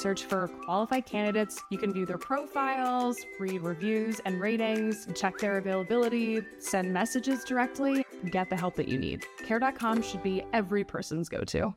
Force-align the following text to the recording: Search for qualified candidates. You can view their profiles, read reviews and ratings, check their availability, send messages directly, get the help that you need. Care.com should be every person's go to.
Search 0.00 0.24
for 0.24 0.48
qualified 0.64 1.04
candidates. 1.04 1.62
You 1.70 1.76
can 1.76 1.92
view 1.92 2.06
their 2.06 2.16
profiles, 2.16 3.18
read 3.38 3.60
reviews 3.60 4.18
and 4.24 4.40
ratings, 4.40 5.06
check 5.14 5.36
their 5.36 5.58
availability, 5.58 6.40
send 6.58 6.90
messages 6.90 7.44
directly, 7.44 8.06
get 8.30 8.48
the 8.48 8.56
help 8.56 8.76
that 8.76 8.88
you 8.88 8.98
need. 8.98 9.26
Care.com 9.46 10.00
should 10.00 10.22
be 10.22 10.42
every 10.54 10.84
person's 10.84 11.28
go 11.28 11.44
to. 11.44 11.74